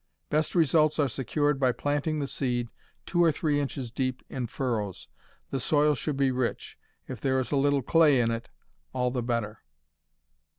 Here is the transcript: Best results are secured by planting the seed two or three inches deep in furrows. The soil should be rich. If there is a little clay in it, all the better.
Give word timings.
Best 0.31 0.55
results 0.55 0.97
are 0.97 1.07
secured 1.07 1.59
by 1.59 1.71
planting 1.71 2.17
the 2.17 2.25
seed 2.25 2.69
two 3.05 3.23
or 3.23 3.31
three 3.31 3.59
inches 3.59 3.91
deep 3.91 4.23
in 4.29 4.47
furrows. 4.47 5.07
The 5.51 5.59
soil 5.59 5.93
should 5.93 6.17
be 6.17 6.31
rich. 6.31 6.75
If 7.07 7.21
there 7.21 7.37
is 7.37 7.51
a 7.51 7.55
little 7.55 7.83
clay 7.83 8.19
in 8.19 8.31
it, 8.31 8.49
all 8.93 9.11
the 9.11 9.21
better. 9.21 9.59